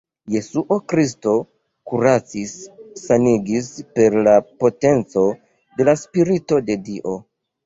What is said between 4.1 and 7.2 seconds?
la potenco de la Spirito de Dio.